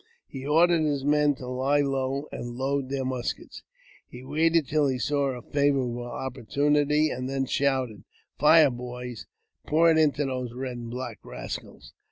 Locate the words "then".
7.29-7.45